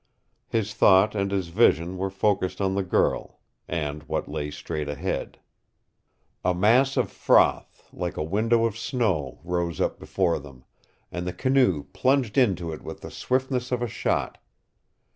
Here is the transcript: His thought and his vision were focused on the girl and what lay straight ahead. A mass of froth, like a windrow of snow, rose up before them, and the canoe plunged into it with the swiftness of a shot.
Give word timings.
His 0.47 0.73
thought 0.73 1.13
and 1.13 1.29
his 1.29 1.49
vision 1.49 1.95
were 1.95 2.09
focused 2.09 2.59
on 2.59 2.73
the 2.73 2.81
girl 2.81 3.37
and 3.67 4.01
what 4.09 4.27
lay 4.27 4.49
straight 4.49 4.89
ahead. 4.89 5.37
A 6.43 6.55
mass 6.55 6.97
of 6.97 7.11
froth, 7.11 7.87
like 7.93 8.17
a 8.17 8.23
windrow 8.23 8.65
of 8.65 8.75
snow, 8.75 9.39
rose 9.43 9.79
up 9.79 9.99
before 9.99 10.39
them, 10.39 10.63
and 11.11 11.27
the 11.27 11.33
canoe 11.33 11.83
plunged 11.93 12.35
into 12.35 12.73
it 12.73 12.81
with 12.81 13.01
the 13.01 13.11
swiftness 13.11 13.71
of 13.71 13.83
a 13.83 13.87
shot. 13.87 14.39